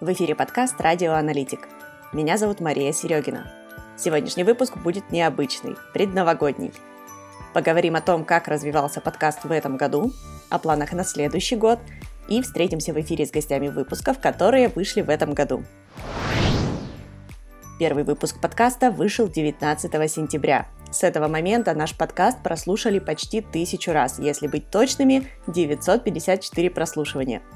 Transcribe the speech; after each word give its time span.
В 0.00 0.10
эфире 0.14 0.34
подкаст 0.34 0.80
«Радио 0.80 1.12
Аналитик». 1.12 1.68
Меня 2.14 2.38
зовут 2.38 2.60
Мария 2.60 2.90
Серегина. 2.90 3.52
Сегодняшний 3.98 4.44
выпуск 4.44 4.78
будет 4.78 5.10
необычный, 5.10 5.76
предновогодний. 5.92 6.72
Поговорим 7.52 7.96
о 7.96 8.00
том, 8.00 8.24
как 8.24 8.48
развивался 8.48 9.02
подкаст 9.02 9.44
в 9.44 9.52
этом 9.52 9.76
году, 9.76 10.10
о 10.48 10.58
планах 10.58 10.94
на 10.94 11.04
следующий 11.04 11.56
год 11.56 11.80
и 12.28 12.40
встретимся 12.40 12.94
в 12.94 13.00
эфире 13.02 13.26
с 13.26 13.30
гостями 13.30 13.68
выпусков, 13.68 14.18
которые 14.20 14.68
вышли 14.68 15.02
в 15.02 15.10
этом 15.10 15.34
году. 15.34 15.64
Первый 17.78 18.04
выпуск 18.04 18.40
подкаста 18.40 18.90
вышел 18.90 19.28
19 19.28 20.10
сентября. 20.10 20.66
С 20.90 21.02
этого 21.02 21.28
момента 21.28 21.74
наш 21.74 21.94
подкаст 21.94 22.42
прослушали 22.42 23.00
почти 23.00 23.42
тысячу 23.42 23.92
раз, 23.92 24.18
если 24.18 24.46
быть 24.46 24.70
точными, 24.70 25.28
954 25.46 26.70
прослушивания– 26.70 27.42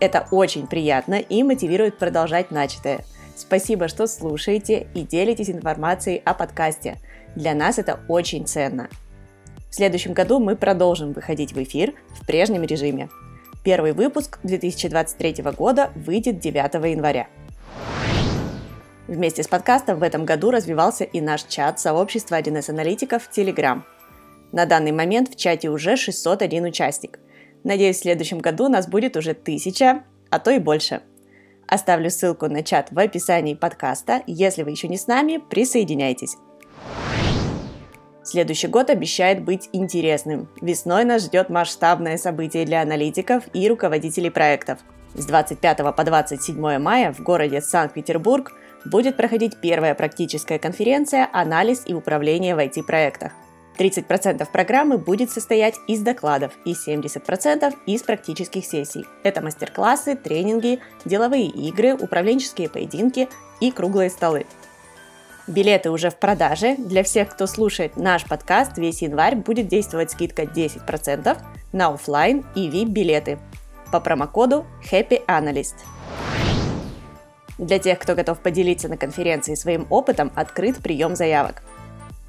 это 0.00 0.26
очень 0.30 0.66
приятно 0.66 1.14
и 1.14 1.42
мотивирует 1.42 1.98
продолжать 1.98 2.50
начатое. 2.50 3.04
Спасибо, 3.36 3.88
что 3.88 4.06
слушаете 4.06 4.86
и 4.94 5.02
делитесь 5.02 5.50
информацией 5.50 6.22
о 6.24 6.34
подкасте. 6.34 6.98
Для 7.34 7.54
нас 7.54 7.78
это 7.78 8.00
очень 8.08 8.46
ценно. 8.46 8.88
В 9.70 9.74
следующем 9.74 10.12
году 10.12 10.38
мы 10.38 10.54
продолжим 10.54 11.12
выходить 11.12 11.52
в 11.52 11.62
эфир 11.62 11.94
в 12.10 12.24
прежнем 12.26 12.62
режиме. 12.62 13.08
Первый 13.64 13.92
выпуск 13.92 14.38
2023 14.44 15.42
года 15.56 15.90
выйдет 15.96 16.38
9 16.38 16.74
января. 16.92 17.26
Вместе 19.08 19.42
с 19.42 19.48
подкастом 19.48 19.98
в 19.98 20.02
этом 20.02 20.24
году 20.24 20.50
развивался 20.50 21.04
и 21.04 21.20
наш 21.20 21.42
чат 21.44 21.80
сообщества 21.80 22.40
1С 22.40 22.70
аналитиков 22.70 23.24
в 23.24 23.36
Telegram. 23.36 23.82
На 24.52 24.64
данный 24.64 24.92
момент 24.92 25.30
в 25.30 25.36
чате 25.36 25.68
уже 25.70 25.96
601 25.96 26.64
участник. 26.64 27.18
Надеюсь, 27.64 27.96
в 27.96 28.02
следующем 28.02 28.38
году 28.38 28.68
нас 28.68 28.86
будет 28.86 29.16
уже 29.16 29.32
тысяча, 29.32 30.04
а 30.30 30.38
то 30.38 30.50
и 30.50 30.58
больше. 30.58 31.00
Оставлю 31.66 32.10
ссылку 32.10 32.46
на 32.46 32.62
чат 32.62 32.88
в 32.90 32.98
описании 32.98 33.54
подкаста. 33.54 34.22
Если 34.26 34.62
вы 34.62 34.70
еще 34.70 34.86
не 34.86 34.98
с 34.98 35.06
нами, 35.06 35.38
присоединяйтесь. 35.38 36.36
Следующий 38.22 38.68
год 38.68 38.90
обещает 38.90 39.42
быть 39.42 39.68
интересным. 39.72 40.48
Весной 40.60 41.04
нас 41.04 41.24
ждет 41.24 41.48
масштабное 41.48 42.18
событие 42.18 42.66
для 42.66 42.82
аналитиков 42.82 43.44
и 43.54 43.68
руководителей 43.68 44.30
проектов. 44.30 44.78
С 45.14 45.24
25 45.24 45.94
по 45.94 46.04
27 46.04 46.78
мая 46.78 47.12
в 47.12 47.20
городе 47.20 47.60
Санкт-Петербург 47.60 48.52
будет 48.84 49.16
проходить 49.16 49.58
первая 49.60 49.94
практическая 49.94 50.58
конференция 50.58 51.28
«Анализ 51.32 51.82
и 51.86 51.94
управление 51.94 52.54
в 52.54 52.58
IT-проектах». 52.58 53.32
30% 53.78 54.46
программы 54.50 54.98
будет 54.98 55.30
состоять 55.30 55.74
из 55.86 56.00
докладов 56.00 56.52
и 56.64 56.72
70% 56.72 57.74
из 57.86 58.02
практических 58.02 58.64
сессий. 58.64 59.04
Это 59.22 59.40
мастер-классы, 59.40 60.16
тренинги, 60.16 60.80
деловые 61.04 61.46
игры, 61.46 61.94
управленческие 61.94 62.68
поединки 62.68 63.28
и 63.60 63.70
круглые 63.70 64.10
столы. 64.10 64.46
Билеты 65.46 65.90
уже 65.90 66.10
в 66.10 66.16
продаже. 66.16 66.76
Для 66.78 67.02
всех, 67.02 67.28
кто 67.28 67.46
слушает 67.46 67.96
наш 67.96 68.24
подкаст, 68.24 68.78
весь 68.78 69.02
январь 69.02 69.36
будет 69.36 69.68
действовать 69.68 70.10
скидка 70.12 70.42
10% 70.44 71.36
на 71.72 71.88
офлайн 71.88 72.46
и 72.54 72.70
VIP-билеты 72.70 73.38
по 73.92 74.00
промокоду 74.00 74.64
Happy 74.90 75.24
Analyst. 75.26 75.74
Для 77.58 77.78
тех, 77.78 77.98
кто 77.98 78.14
готов 78.14 78.40
поделиться 78.40 78.88
на 78.88 78.96
конференции 78.96 79.54
своим 79.54 79.86
опытом, 79.90 80.32
открыт 80.34 80.78
прием 80.78 81.14
заявок– 81.14 81.62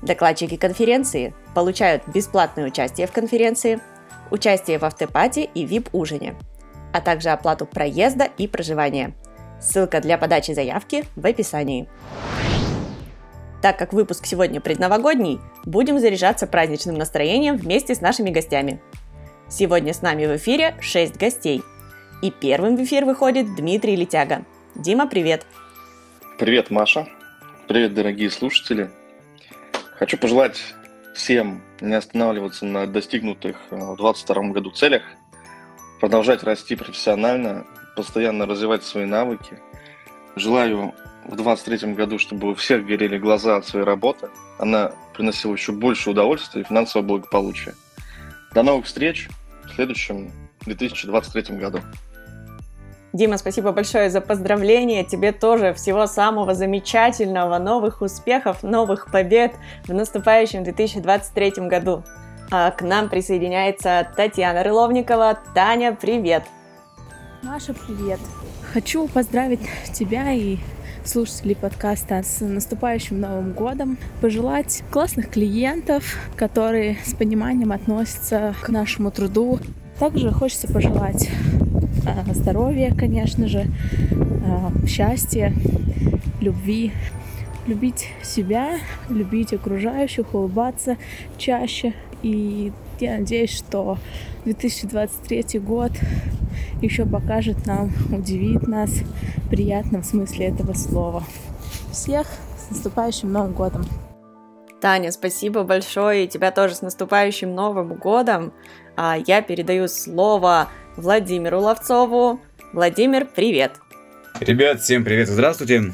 Докладчики 0.06 0.56
конференции 0.56 1.34
получают 1.56 2.08
бесплатное 2.08 2.68
участие 2.68 3.08
в 3.08 3.12
конференции, 3.12 3.80
участие 4.30 4.78
в 4.78 4.86
автопати 4.86 5.50
и 5.56 5.66
VIP-ужине, 5.66 6.36
а 6.94 7.02
также 7.02 7.30
оплату 7.30 7.66
проезда 7.66 8.26
и 8.38 8.48
проживания. 8.48 9.16
Ссылка 9.60 10.02
для 10.02 10.20
подачи 10.20 10.52
заявки 10.52 11.06
в 11.16 11.26
описании. 11.26 11.88
Так 13.64 13.80
как 13.80 13.94
выпуск 13.94 14.28
сегодня 14.28 14.62
предновогодний, 14.62 15.40
будем 15.64 16.00
заряжаться 16.00 16.46
праздничным 16.46 16.96
настроением 16.96 17.58
вместе 17.58 17.96
с 17.96 18.02
нашими 18.02 18.30
гостями. 18.30 18.80
Сегодня 19.50 19.92
с 19.92 20.04
нами 20.04 20.28
в 20.28 20.36
эфире 20.36 20.76
6 20.82 21.18
гостей. 21.18 21.64
И 22.22 22.30
первым 22.30 22.78
в 22.78 22.84
эфир 22.84 23.06
выходит 23.06 23.56
Дмитрий 23.56 23.96
Летяга. 23.96 24.46
Дима, 24.76 25.08
привет! 25.08 25.48
Привет, 26.38 26.70
Маша! 26.70 27.08
Привет, 27.68 27.96
дорогие 27.96 28.30
слушатели! 28.30 28.92
Хочу 29.98 30.18
пожелать 30.18 30.62
всем 31.14 31.64
не 31.80 31.94
останавливаться 31.94 32.66
на 32.66 32.86
достигнутых 32.86 33.56
э, 33.72 33.76
в 33.76 33.96
2022 33.96 34.44
году 34.50 34.72
целях, 34.72 35.04
продолжать 36.02 36.44
расти 36.44 36.76
профессионально, 36.76 37.66
постоянно 37.96 38.46
развивать 38.46 38.84
свои 38.84 39.06
навыки. 39.06 39.58
Желаю 40.36 40.94
в 41.24 41.36
2023 41.38 41.94
году, 41.94 42.20
чтобы 42.20 42.52
у 42.52 42.56
всех 42.56 42.86
горели 42.86 43.18
глаза 43.18 43.56
от 43.56 43.66
своей 43.66 43.86
работы. 43.86 44.28
Она 44.60 44.92
приносила 45.14 45.54
еще 45.54 45.72
больше 45.72 46.10
удовольствия 46.10 46.62
и 46.62 46.66
финансового 46.66 47.08
благополучия. 47.08 47.74
До 48.54 48.64
новых 48.64 48.88
встреч 48.88 49.30
в 49.64 49.76
следующем 49.76 50.30
2023 50.66 51.56
году. 51.56 51.80
Дима, 53.16 53.38
спасибо 53.38 53.72
большое 53.72 54.10
за 54.10 54.20
поздравления. 54.20 55.06
Тебе 55.06 55.32
тоже 55.32 55.74
всего 55.74 56.06
самого 56.06 56.54
замечательного, 56.54 57.58
новых 57.60 58.02
успехов, 58.02 58.62
новых 58.62 59.10
побед 59.10 59.54
в 59.88 59.94
наступающем 59.94 60.66
2023 60.66 61.70
году. 61.70 62.04
А 62.52 62.72
к 62.72 62.82
нам 62.82 63.08
присоединяется 63.08 64.06
Татьяна 64.18 64.64
Рыловникова. 64.64 65.40
Таня, 65.54 65.98
привет! 66.00 66.44
Маша, 67.42 67.74
привет! 67.74 68.20
Хочу 68.74 69.08
поздравить 69.08 69.62
тебя 69.94 70.34
и 70.34 70.58
слушателей 71.06 71.56
подкаста 71.56 72.22
с 72.22 72.42
наступающим 72.42 73.22
Новым 73.22 73.54
годом, 73.54 73.98
пожелать 74.20 74.84
классных 74.92 75.30
клиентов, 75.30 76.04
которые 76.36 76.98
с 77.06 77.14
пониманием 77.14 77.72
относятся 77.72 78.54
к 78.62 78.68
нашему 78.68 79.10
труду. 79.10 79.62
Также 80.00 80.32
хочется 80.32 80.68
пожелать 80.68 81.30
здоровья, 82.34 82.94
конечно 82.98 83.48
же, 83.48 83.66
а, 84.46 84.72
счастья, 84.88 85.54
любви, 86.42 86.92
любить 87.68 88.08
себя, 88.24 88.78
любить 89.10 89.54
окружающих, 89.54 90.34
улыбаться 90.34 90.98
чаще. 91.38 91.94
И 92.22 92.72
я 93.00 93.18
надеюсь, 93.20 93.52
что 93.52 93.98
2023 94.46 95.60
год 95.60 95.92
еще 96.82 97.06
покажет 97.06 97.66
нам, 97.66 97.92
удивит 98.12 98.68
нас 98.68 98.90
в 98.90 99.50
приятном 99.50 100.04
смысле 100.04 100.48
этого 100.48 100.74
слова. 100.74 101.24
Всех 101.92 102.28
с 102.58 102.72
наступающим 102.72 103.32
Новым 103.32 103.54
годом! 103.54 103.86
Таня, 104.82 105.12
спасибо 105.12 105.64
большое, 105.64 106.26
и 106.26 106.28
тебя 106.28 106.52
тоже 106.52 106.76
с 106.76 106.82
наступающим 106.82 107.56
Новым 107.56 107.96
годом. 107.96 108.54
А 108.96 109.18
я 109.26 109.42
передаю 109.42 109.88
слово 109.88 110.70
Владимиру 110.98 111.60
Ловцову. 111.60 112.40
Владимир, 112.72 113.26
привет! 113.26 113.74
Ребят, 114.40 114.82
всем 114.82 115.04
привет 115.04 115.28
и 115.28 115.32
здравствуйте! 115.32 115.92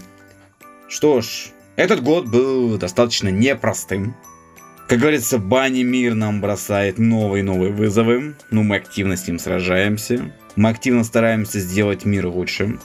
Что 0.87 1.21
ж, 1.21 1.49
этот 1.75 2.03
год 2.03 2.27
был 2.27 2.77
достаточно 2.77 3.29
непростым. 3.29 4.15
Как 4.87 4.99
говорится, 4.99 5.39
Бани 5.39 5.81
мир 5.81 6.13
нам 6.13 6.39
бросает 6.39 6.99
новые 6.99 7.41
и 7.41 7.43
новые 7.43 7.71
вызовы, 7.71 8.35
но 8.51 8.61
мы 8.61 8.75
активно 8.75 9.17
с 9.17 9.27
ним 9.27 9.39
сражаемся. 9.39 10.31
Мы 10.55 10.69
активно 10.69 11.03
стараемся 11.03 11.59
сделать 11.59 12.05
мир 12.05 12.27
лучше. 12.27 12.77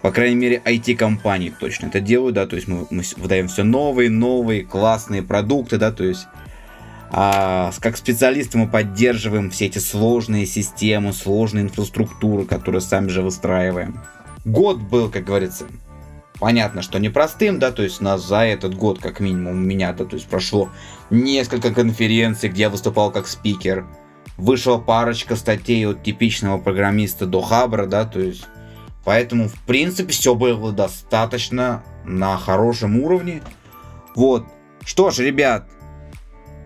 По 0.00 0.12
крайней 0.12 0.36
мере, 0.36 0.62
IT-компании 0.64 1.52
точно 1.58 1.86
это 1.86 1.98
делают, 1.98 2.36
да, 2.36 2.46
то 2.46 2.54
есть 2.54 2.68
мы, 2.68 2.86
мы 2.90 3.02
выдаем 3.16 3.48
все 3.48 3.64
новые, 3.64 4.10
новые, 4.10 4.62
классные 4.62 5.22
продукты, 5.22 5.78
да, 5.78 5.90
то 5.90 6.04
есть 6.04 6.28
а, 7.16 7.70
как 7.78 7.96
специалисты 7.96 8.58
мы 8.58 8.68
поддерживаем 8.68 9.48
все 9.50 9.66
эти 9.66 9.78
сложные 9.78 10.46
системы, 10.46 11.12
сложные 11.12 11.62
инфраструктуры, 11.62 12.44
которые 12.44 12.80
сами 12.80 13.08
же 13.08 13.22
выстраиваем. 13.22 14.00
Год 14.44 14.78
был, 14.78 15.08
как 15.08 15.24
говорится, 15.24 15.66
понятно, 16.40 16.82
что 16.82 16.98
непростым, 16.98 17.60
да, 17.60 17.70
то 17.70 17.84
есть 17.84 18.00
у 18.00 18.04
нас 18.04 18.26
за 18.26 18.40
этот 18.40 18.74
год, 18.74 18.98
как 18.98 19.20
минимум, 19.20 19.52
у 19.52 19.60
меня, 19.60 19.92
да, 19.92 20.04
то 20.04 20.16
есть 20.16 20.26
прошло 20.26 20.70
несколько 21.10 21.72
конференций, 21.72 22.48
где 22.48 22.62
я 22.62 22.70
выступал 22.70 23.12
как 23.12 23.28
спикер. 23.28 23.86
Вышла 24.36 24.78
парочка 24.78 25.36
статей 25.36 25.86
от 25.86 26.02
типичного 26.02 26.58
программиста 26.58 27.26
до 27.26 27.42
хабра, 27.42 27.86
да, 27.86 28.06
то 28.06 28.18
есть 28.18 28.44
Поэтому, 29.04 29.48
в 29.48 29.54
принципе, 29.66 30.12
все 30.12 30.34
было 30.34 30.72
достаточно 30.72 31.84
на 32.04 32.38
хорошем 32.38 32.98
уровне. 33.00 33.42
Вот. 34.16 34.46
Что 34.84 35.10
ж, 35.10 35.18
ребят, 35.18 35.68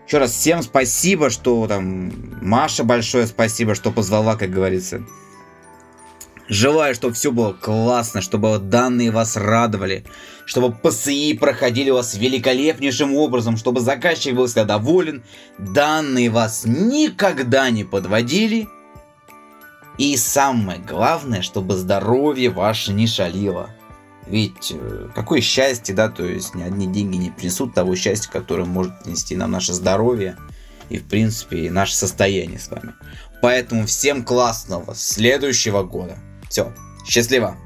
еще 0.08 0.16
раз 0.16 0.30
всем 0.30 0.62
спасибо, 0.62 1.28
что 1.28 1.66
там 1.66 2.10
Маша 2.40 2.82
большое 2.82 3.26
спасибо, 3.26 3.74
что 3.74 3.92
позвала, 3.92 4.36
как 4.36 4.50
говорится. 4.50 5.02
Желаю, 6.48 6.94
чтобы 6.94 7.12
все 7.12 7.30
было 7.30 7.52
классно, 7.52 8.22
чтобы 8.22 8.58
данные 8.58 9.10
вас 9.10 9.36
радовали, 9.36 10.06
чтобы 10.46 10.74
ПСИ 10.74 11.34
проходили 11.34 11.90
у 11.90 11.96
вас 11.96 12.14
великолепнейшим 12.14 13.14
образом, 13.14 13.58
чтобы 13.58 13.82
заказчик 13.82 14.34
был 14.34 14.46
всегда 14.46 14.64
доволен, 14.64 15.22
данные 15.58 16.30
вас 16.30 16.62
никогда 16.64 17.68
не 17.68 17.84
подводили. 17.84 18.66
И 19.98 20.16
самое 20.16 20.78
главное, 20.78 21.42
чтобы 21.42 21.76
здоровье 21.76 22.48
ваше 22.48 22.94
не 22.94 23.06
шалило. 23.06 23.68
Ведь 24.28 24.72
э, 24.74 25.08
какое 25.14 25.40
счастье, 25.40 25.94
да, 25.94 26.08
то 26.08 26.24
есть 26.24 26.54
ни 26.54 26.62
одни 26.62 26.86
деньги 26.86 27.16
не 27.16 27.30
принесут 27.30 27.74
того 27.74 27.96
счастья, 27.96 28.30
которое 28.30 28.64
может 28.64 29.02
принести 29.02 29.34
нам 29.36 29.52
наше 29.52 29.72
здоровье 29.72 30.36
и, 30.90 30.98
в 30.98 31.04
принципе, 31.04 31.66
и 31.66 31.70
наше 31.70 31.94
состояние 31.94 32.58
с 32.58 32.68
вами. 32.68 32.94
Поэтому 33.40 33.86
всем 33.86 34.24
классного 34.24 34.94
следующего 34.94 35.82
года. 35.82 36.18
Все, 36.50 36.72
счастливо! 37.06 37.56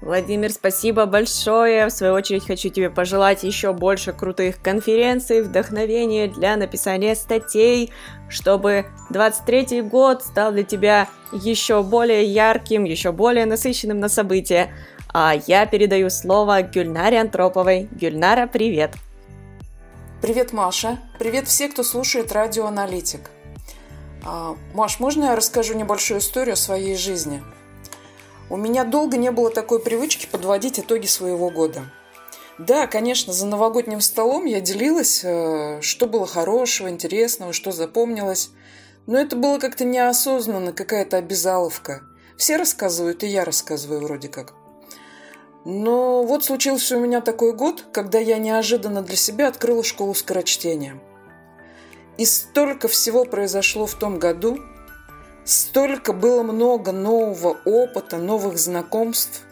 Владимир, 0.00 0.50
спасибо 0.50 1.04
большое. 1.04 1.86
В 1.86 1.90
свою 1.90 2.14
очередь 2.14 2.46
хочу 2.46 2.70
тебе 2.70 2.88
пожелать 2.88 3.44
еще 3.44 3.74
больше 3.74 4.14
крутых 4.14 4.60
конференций, 4.62 5.42
вдохновения 5.42 6.26
для 6.26 6.56
написания 6.56 7.14
статей, 7.14 7.92
чтобы 8.30 8.86
23 9.10 9.82
год 9.82 10.22
стал 10.22 10.52
для 10.52 10.62
тебя 10.62 11.06
еще 11.32 11.82
более 11.82 12.24
ярким, 12.24 12.84
еще 12.84 13.12
более 13.12 13.44
насыщенным 13.44 14.00
на 14.00 14.08
события. 14.08 14.72
А 15.12 15.34
я 15.46 15.66
передаю 15.66 16.08
слово 16.08 16.62
Гюльнаре 16.62 17.20
Антроповой. 17.20 17.88
Гюльнара, 17.92 18.46
привет! 18.46 18.94
Привет, 20.22 20.52
Маша. 20.52 20.98
Привет 21.18 21.48
все, 21.48 21.68
кто 21.68 21.82
слушает 21.82 22.30
радиоаналитик. 22.30 23.30
А, 24.24 24.56
Маш, 24.74 25.00
можно 25.00 25.24
я 25.24 25.36
расскажу 25.36 25.74
небольшую 25.74 26.20
историю 26.20 26.56
своей 26.56 26.94
жизни? 26.94 27.42
У 28.50 28.56
меня 28.56 28.84
долго 28.84 29.16
не 29.16 29.30
было 29.32 29.50
такой 29.50 29.80
привычки 29.80 30.26
подводить 30.30 30.78
итоги 30.78 31.06
своего 31.06 31.50
года. 31.50 31.84
Да, 32.58 32.86
конечно, 32.86 33.32
за 33.32 33.46
новогодним 33.46 34.00
столом 34.00 34.44
я 34.44 34.60
делилась, 34.60 35.22
э, 35.24 35.80
что 35.80 36.06
было 36.06 36.26
хорошего, 36.26 36.90
интересного, 36.90 37.52
что 37.52 37.72
запомнилось. 37.72 38.50
Но 39.06 39.18
это 39.18 39.34
было 39.34 39.58
как-то 39.58 39.84
неосознанно, 39.84 40.72
какая-то 40.72 41.16
обязаловка. 41.16 42.02
Все 42.36 42.56
рассказывают, 42.56 43.24
и 43.24 43.28
я 43.28 43.44
рассказываю 43.44 44.02
вроде 44.02 44.28
как. 44.28 44.59
Но 45.64 46.22
вот 46.22 46.44
случился 46.44 46.96
у 46.96 47.00
меня 47.00 47.20
такой 47.20 47.52
год, 47.52 47.84
когда 47.92 48.18
я 48.18 48.38
неожиданно 48.38 49.02
для 49.02 49.16
себя 49.16 49.48
открыла 49.48 49.84
школу 49.84 50.14
скорочтения. 50.14 50.98
И 52.16 52.24
столько 52.24 52.88
всего 52.88 53.24
произошло 53.24 53.86
в 53.86 53.94
том 53.94 54.18
году, 54.18 54.58
Столько 55.44 56.12
было 56.12 56.42
много 56.42 56.92
нового 56.92 57.58
опыта, 57.64 58.18
новых 58.18 58.58
знакомств. 58.58 59.42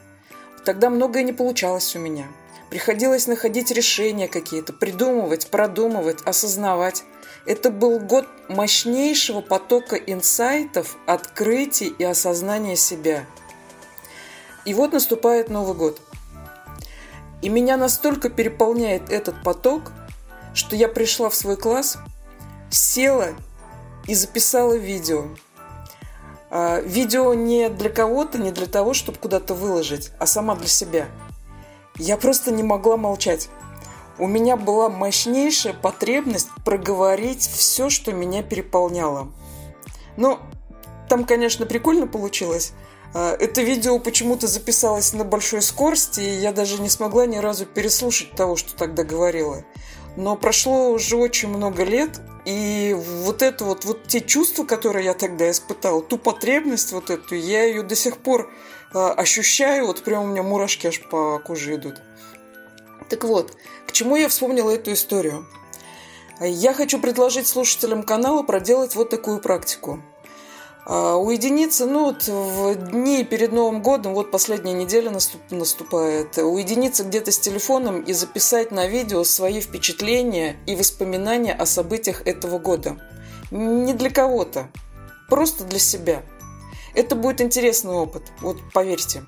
Тогда 0.65 0.91
многое 0.91 1.23
не 1.23 1.33
получалось 1.33 1.97
у 1.97 1.99
меня. 1.99 2.29
Приходилось 2.71 3.27
находить 3.27 3.71
решения 3.71 4.29
какие-то, 4.29 4.73
придумывать, 4.73 5.49
продумывать, 5.49 6.23
осознавать. 6.25 7.03
Это 7.47 7.71
был 7.71 7.99
год 7.99 8.27
мощнейшего 8.49 9.41
потока 9.41 9.97
инсайтов, 9.97 10.97
открытий 11.07 11.89
и 11.99 12.05
осознания 12.05 12.77
себя. 12.77 13.25
И 14.69 14.75
вот 14.75 14.93
наступает 14.93 15.51
Новый 15.51 15.75
год. 15.75 16.01
И 17.43 17.49
меня 17.49 17.77
настолько 17.77 18.29
переполняет 18.29 19.11
этот 19.11 19.43
поток, 19.43 19.93
что 20.55 20.77
я 20.77 20.89
пришла 20.89 21.29
в 21.29 21.35
свой 21.35 21.57
класс, 21.57 21.99
села 22.71 23.35
и 24.07 24.15
записала 24.15 24.75
видео– 24.75 25.25
а, 26.51 26.81
видео 26.81 27.35
не 27.35 27.69
для 27.69 27.91
кого-то, 27.91 28.39
не 28.39 28.53
для 28.53 28.67
того, 28.67 28.95
чтобы 28.95 29.19
куда-то 29.19 29.55
выложить, 29.55 30.13
а 30.19 30.27
сама 30.27 30.55
для 30.55 30.69
себя. 30.69 31.09
Я 31.97 32.17
просто 32.17 32.51
не 32.51 32.63
могла 32.63 32.97
молчать. 32.97 33.51
У 34.19 34.27
меня 34.27 34.57
была 34.57 34.89
мощнейшая 34.89 35.75
потребность 35.75 36.49
проговорить 36.65 37.43
все, 37.43 37.91
что 37.91 38.13
меня 38.13 38.43
переполняло. 38.43 39.29
Ну, 40.17 40.39
там, 41.09 41.25
конечно, 41.25 41.67
прикольно 41.67 42.07
получилось. 42.07 42.73
А, 43.15 43.35
это 43.39 43.63
видео 43.63 43.99
почему-то 43.99 44.47
записалось 44.47 45.13
на 45.13 45.25
большой 45.25 45.63
скорости, 45.63 46.21
и 46.21 46.41
я 46.41 46.53
даже 46.53 46.81
не 46.81 46.89
смогла 46.89 47.27
ни 47.27 47.39
разу 47.39 47.67
переслушать 47.67 48.33
того, 48.33 48.57
что 48.57 48.77
тогда 48.77 49.03
говорила. 49.03 49.65
Но 50.17 50.37
прошло 50.37 50.91
уже 50.91 51.17
очень 51.17 51.49
много 51.49 51.85
лет, 51.85 52.21
и 52.45 52.95
вот 52.99 53.43
это 53.43 53.65
вот, 53.65 53.85
вот 53.85 54.07
те 54.09 54.21
чувства, 54.21 54.65
которые 54.65 55.05
я 55.05 55.15
тогда 55.15 55.51
испытала, 55.51 56.03
ту 56.03 56.19
потребность 56.19 56.93
вот 56.93 57.11
эту, 57.11 57.35
я 57.35 57.65
ее 57.65 57.83
до 57.83 57.95
сих 57.95 58.19
пор 58.19 58.51
э, 58.93 58.99
ощущаю, 58.99 59.87
вот 59.87 60.03
прям 60.03 60.25
у 60.25 60.27
меня 60.27 60.43
мурашки 60.43 60.87
аж 60.87 61.01
по 61.09 61.39
коже 61.39 61.77
идут. 61.77 62.03
Так 63.09 63.25
вот, 63.25 63.57
к 63.87 63.93
чему 63.93 64.17
я 64.17 64.29
вспомнила 64.29 64.71
эту 64.71 64.93
историю? 64.93 65.47
Я 66.41 66.75
хочу 66.75 67.01
предложить 67.01 67.47
слушателям 67.47 68.03
канала 68.03 68.43
проделать 68.43 68.95
вот 68.95 69.11
такую 69.11 69.41
практику– 69.41 70.03
а, 70.13 70.18
уединиться, 70.89 71.85
ну 71.85 72.07
вот 72.07 72.27
в 72.27 72.75
дни 72.91 73.23
перед 73.23 73.53
Новым 73.53 73.83
годом, 73.83 74.15
вот 74.15 74.31
последняя 74.31 74.73
неделя 74.73 75.11
наступ, 75.11 75.43
наступает, 75.51 76.39
уединиться 76.39 77.05
где-то 77.05 77.31
с 77.31 77.39
телефоном 77.39 78.01
и 78.01 78.15
записать 78.15 78.71
на 78.71 78.87
видео 78.87 79.23
свои 79.25 79.61
впечатления 79.61 80.57
и 80.67 80.75
воспоминания 80.75 81.53
о 81.53 81.67
событиях 81.67 82.27
этого 82.27 82.59
года. 82.59 82.97
Не 83.51 83.93
для 83.93 84.09
кого-то, 84.09 84.71
просто 85.29 85.65
для 85.65 85.79
себя. 85.79 86.23
Это 86.95 87.15
будет 87.17 87.43
интересный 87.43 87.93
опыт, 87.93 88.23
вот 88.41 88.57
поверьте. 88.73 89.25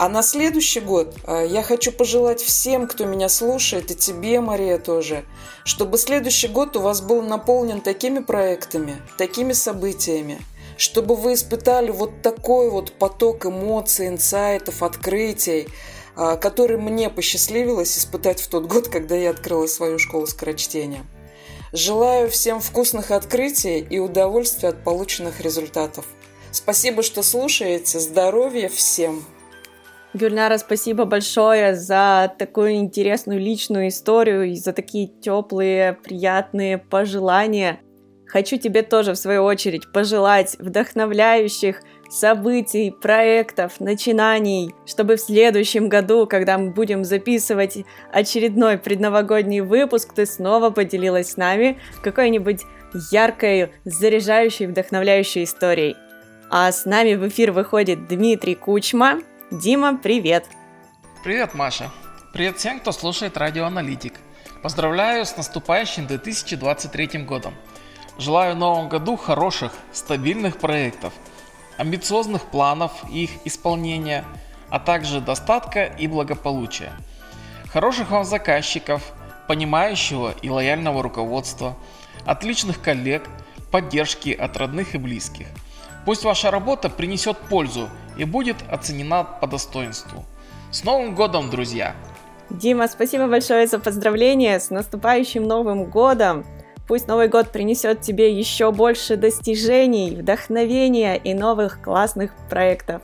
А 0.00 0.08
на 0.08 0.22
следующий 0.22 0.80
год 0.80 1.14
а, 1.26 1.44
я 1.44 1.62
хочу 1.62 1.92
пожелать 1.92 2.40
всем, 2.40 2.86
кто 2.86 3.04
меня 3.04 3.28
слушает, 3.28 3.90
и 3.90 3.94
тебе, 3.94 4.40
Мария, 4.40 4.78
тоже, 4.78 5.26
чтобы 5.64 5.98
следующий 5.98 6.48
год 6.48 6.74
у 6.76 6.80
вас 6.80 7.02
был 7.02 7.20
наполнен 7.20 7.82
такими 7.82 8.20
проектами, 8.20 8.96
такими 9.18 9.52
событиями, 9.52 10.40
чтобы 10.80 11.14
вы 11.14 11.34
испытали 11.34 11.90
вот 11.90 12.22
такой 12.22 12.70
вот 12.70 12.92
поток 12.92 13.44
эмоций, 13.44 14.08
инсайтов, 14.08 14.82
открытий, 14.82 15.68
а, 16.16 16.36
который 16.36 16.78
мне 16.78 17.10
посчастливилось 17.10 17.98
испытать 17.98 18.40
в 18.40 18.48
тот 18.48 18.64
год, 18.64 18.88
когда 18.88 19.14
я 19.14 19.30
открыла 19.30 19.66
свою 19.66 19.98
школу 19.98 20.26
скорочтения. 20.26 21.02
Желаю 21.74 22.30
всем 22.30 22.60
вкусных 22.60 23.10
открытий 23.10 23.78
и 23.78 23.98
удовольствия 23.98 24.70
от 24.70 24.82
полученных 24.82 25.42
результатов. 25.42 26.06
Спасибо, 26.50 27.02
что 27.02 27.22
слушаете. 27.22 28.00
Здоровья 28.00 28.70
всем! 28.70 29.22
Гюльнара, 30.14 30.56
спасибо 30.56 31.04
большое 31.04 31.76
за 31.76 32.34
такую 32.38 32.76
интересную 32.76 33.38
личную 33.38 33.88
историю 33.88 34.50
и 34.50 34.54
за 34.54 34.72
такие 34.72 35.08
теплые, 35.08 35.92
приятные 35.92 36.78
пожелания. 36.78 37.80
Хочу 38.30 38.58
тебе 38.58 38.82
тоже, 38.82 39.14
в 39.14 39.18
свою 39.18 39.42
очередь, 39.42 39.90
пожелать 39.90 40.54
вдохновляющих 40.60 41.82
событий, 42.08 42.92
проектов, 42.92 43.80
начинаний, 43.80 44.72
чтобы 44.86 45.16
в 45.16 45.20
следующем 45.20 45.88
году, 45.88 46.28
когда 46.28 46.56
мы 46.56 46.70
будем 46.70 47.04
записывать 47.04 47.78
очередной 48.12 48.78
предновогодний 48.78 49.60
выпуск, 49.60 50.12
ты 50.14 50.26
снова 50.26 50.70
поделилась 50.70 51.32
с 51.32 51.36
нами 51.36 51.80
какой-нибудь 52.02 52.62
яркой, 53.10 53.72
заряжающей, 53.84 54.66
вдохновляющей 54.66 55.42
историей. 55.42 55.96
А 56.50 56.70
с 56.70 56.84
нами 56.84 57.14
в 57.14 57.26
эфир 57.26 57.50
выходит 57.50 58.06
Дмитрий 58.06 58.54
Кучма. 58.54 59.20
Дима, 59.50 59.98
привет! 60.00 60.44
Привет, 61.24 61.54
Маша! 61.54 61.90
Привет 62.32 62.58
всем, 62.58 62.78
кто 62.78 62.92
слушает 62.92 63.36
Радиоаналитик. 63.36 64.14
Поздравляю 64.62 65.26
с 65.26 65.36
наступающим 65.36 66.06
2023 66.06 67.24
годом. 67.24 67.54
Желаю 68.20 68.54
в 68.54 68.58
новом 68.58 68.90
году 68.90 69.16
хороших, 69.16 69.72
стабильных 69.92 70.58
проектов, 70.58 71.14
амбициозных 71.78 72.42
планов 72.42 72.92
и 73.10 73.24
их 73.24 73.30
исполнения, 73.46 74.26
а 74.68 74.78
также 74.78 75.22
достатка 75.22 75.84
и 75.84 76.06
благополучия. 76.06 76.92
Хороших 77.72 78.10
вам 78.10 78.26
заказчиков, 78.26 79.14
понимающего 79.48 80.34
и 80.42 80.50
лояльного 80.50 81.02
руководства, 81.02 81.78
отличных 82.26 82.82
коллег, 82.82 83.22
поддержки 83.72 84.34
от 84.34 84.54
родных 84.58 84.94
и 84.94 84.98
близких. 84.98 85.46
Пусть 86.04 86.22
ваша 86.22 86.50
работа 86.50 86.90
принесет 86.90 87.38
пользу 87.38 87.88
и 88.18 88.24
будет 88.24 88.56
оценена 88.70 89.24
по 89.24 89.46
достоинству. 89.46 90.26
С 90.70 90.84
Новым 90.84 91.14
годом, 91.14 91.48
друзья! 91.48 91.96
Дима, 92.50 92.86
спасибо 92.86 93.28
большое 93.28 93.66
за 93.66 93.78
поздравления 93.78 94.60
с 94.60 94.68
наступающим 94.68 95.44
Новым 95.44 95.84
годом! 95.84 96.44
Пусть 96.90 97.06
Новый 97.06 97.28
год 97.28 97.52
принесет 97.52 98.00
тебе 98.00 98.36
еще 98.36 98.72
больше 98.72 99.16
достижений, 99.16 100.16
вдохновения 100.16 101.14
и 101.14 101.34
новых 101.34 101.80
классных 101.80 102.32
проектов. 102.48 103.00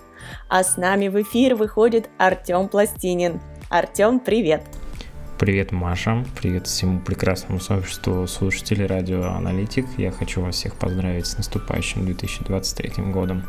А 0.49 0.65
с 0.65 0.77
нами 0.77 1.07
в 1.07 1.23
эфир 1.23 1.55
выходит 1.55 2.11
Артем 2.19 2.67
Пластинин. 2.67 3.41
Артем, 3.71 4.19
привет! 4.19 4.65
Привет, 5.39 5.71
Маша. 5.71 6.25
Привет 6.41 6.67
всему 6.67 6.99
прекрасному 6.99 7.61
сообществу 7.61 8.27
слушателей 8.27 8.87
радио 8.87 9.23
Аналитик. 9.23 9.87
Я 9.99 10.11
хочу 10.11 10.41
вас 10.41 10.57
всех 10.57 10.75
поздравить 10.75 11.27
с 11.29 11.37
наступающим 11.37 12.07
2023 12.07 13.05
годом. 13.13 13.45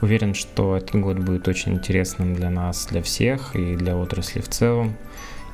Уверен, 0.00 0.32
что 0.32 0.78
этот 0.78 0.98
год 0.98 1.18
будет 1.18 1.46
очень 1.46 1.74
интересным 1.74 2.32
для 2.32 2.48
нас, 2.48 2.86
для 2.86 3.02
всех 3.02 3.54
и 3.54 3.76
для 3.76 3.98
отрасли 3.98 4.40
в 4.40 4.48
целом. 4.48 4.96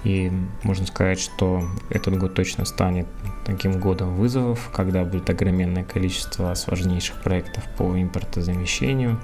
И 0.06 0.30
можно 0.62 0.86
сказать, 0.86 1.18
что 1.18 1.64
этот 1.90 2.16
год 2.16 2.32
точно 2.32 2.64
станет 2.64 3.08
таким 3.44 3.80
годом 3.80 4.14
вызовов, 4.14 4.70
когда 4.72 5.04
будет 5.04 5.28
огроменное 5.28 5.82
количество 5.82 6.54
сложнейших 6.54 7.20
проектов 7.24 7.64
по 7.76 8.00
импортозамещению. 8.00 9.18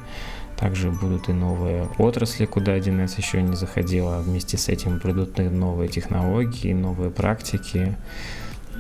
Также 0.57 0.91
будут 0.91 1.29
и 1.29 1.33
новые 1.33 1.89
отрасли, 1.99 2.47
куда 2.47 2.77
1С 2.77 3.17
еще 3.17 3.43
не 3.43 3.55
заходила. 3.55 4.19
Вместе 4.23 4.59
с 4.59 4.69
этим 4.69 4.99
придут 4.99 5.39
и 5.39 5.45
новые 5.45 5.89
технологии, 5.89 6.73
новые 6.73 7.13
практики, 7.13 7.97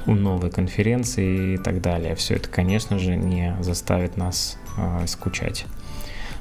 новые 0.04 0.50
конференции 0.50 1.54
и 1.54 1.56
так 1.56 1.80
далее. 1.80 2.16
Все 2.16 2.34
это, 2.34 2.48
конечно 2.48 2.98
же, 2.98 3.14
не 3.14 3.56
заставит 3.60 4.16
нас 4.16 4.58
э, 4.76 5.06
скучать. 5.06 5.66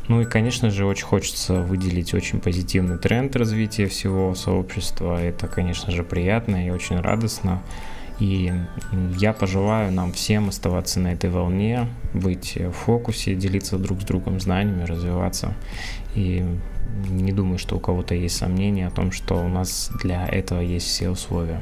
Ну 0.07 0.21
и, 0.21 0.25
конечно 0.25 0.69
же, 0.71 0.85
очень 0.85 1.05
хочется 1.05 1.61
выделить 1.61 2.13
очень 2.13 2.39
позитивный 2.39 2.97
тренд 2.97 3.35
развития 3.35 3.87
всего 3.87 4.35
сообщества. 4.35 5.21
Это, 5.21 5.47
конечно 5.47 5.91
же, 5.91 6.03
приятно 6.03 6.67
и 6.67 6.69
очень 6.69 6.99
радостно. 6.99 7.61
И 8.19 8.53
я 9.17 9.33
пожелаю 9.33 9.91
нам 9.91 10.11
всем 10.13 10.49
оставаться 10.49 10.99
на 10.99 11.13
этой 11.13 11.29
волне, 11.29 11.87
быть 12.13 12.55
в 12.55 12.71
фокусе, 12.71 13.35
делиться 13.35 13.77
друг 13.77 14.01
с 14.01 14.03
другом 14.03 14.39
знаниями, 14.39 14.83
развиваться. 14.83 15.55
И 16.13 16.45
не 17.09 17.31
думаю, 17.31 17.57
что 17.57 17.77
у 17.77 17.79
кого-то 17.79 18.13
есть 18.13 18.37
сомнения 18.37 18.87
о 18.87 18.91
том, 18.91 19.11
что 19.11 19.35
у 19.43 19.47
нас 19.47 19.89
для 20.03 20.27
этого 20.27 20.61
есть 20.61 20.85
все 20.85 21.09
условия. 21.09 21.61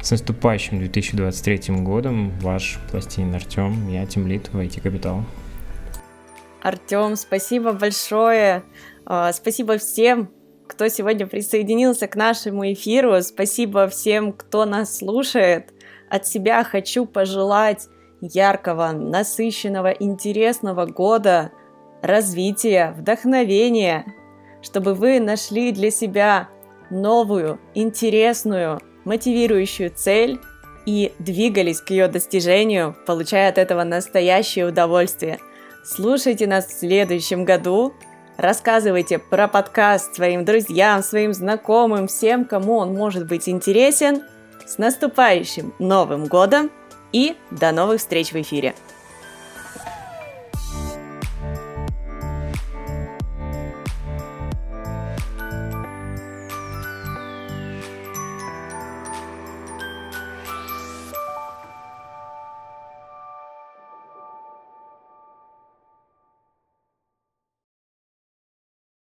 С 0.00 0.12
наступающим 0.12 0.78
2023 0.78 1.74
годом, 1.82 2.30
ваш 2.40 2.78
пластинин 2.90 3.34
Артем, 3.34 3.88
я 3.88 4.06
Тимлит 4.06 4.50
в 4.52 4.58
IT 4.58 4.80
Капитал. 4.80 5.24
Артем, 6.66 7.14
спасибо 7.14 7.70
большое. 7.70 8.64
А, 9.04 9.32
спасибо 9.32 9.78
всем, 9.78 10.32
кто 10.66 10.88
сегодня 10.88 11.28
присоединился 11.28 12.08
к 12.08 12.16
нашему 12.16 12.72
эфиру. 12.72 13.22
Спасибо 13.22 13.86
всем, 13.86 14.32
кто 14.32 14.64
нас 14.64 14.98
слушает. 14.98 15.72
От 16.10 16.26
себя 16.26 16.64
хочу 16.64 17.06
пожелать 17.06 17.86
яркого, 18.20 18.90
насыщенного, 18.90 19.90
интересного 19.92 20.86
года, 20.86 21.52
развития, 22.02 22.96
вдохновения, 22.98 24.04
чтобы 24.60 24.94
вы 24.94 25.20
нашли 25.20 25.70
для 25.70 25.92
себя 25.92 26.48
новую, 26.90 27.60
интересную, 27.74 28.80
мотивирующую 29.04 29.92
цель 29.94 30.40
и 30.84 31.12
двигались 31.20 31.80
к 31.80 31.90
ее 31.90 32.08
достижению, 32.08 32.96
получая 33.06 33.50
от 33.50 33.58
этого 33.58 33.84
настоящее 33.84 34.66
удовольствие– 34.66 35.38
Слушайте 35.88 36.48
нас 36.48 36.66
в 36.66 36.72
следующем 36.72 37.44
году. 37.44 37.94
Рассказывайте 38.36 39.20
про 39.20 39.46
подкаст 39.46 40.16
своим 40.16 40.44
друзьям, 40.44 41.00
своим 41.00 41.32
знакомым, 41.32 42.08
всем, 42.08 42.44
кому 42.44 42.78
он 42.78 42.92
может 42.92 43.28
быть 43.28 43.48
интересен. 43.48 44.24
С 44.66 44.78
наступающим 44.78 45.72
Новым 45.78 46.26
годом 46.26 46.72
и 47.12 47.36
до 47.52 47.70
новых 47.70 48.00
встреч 48.00 48.32
в 48.32 48.40
эфире! 48.40 48.74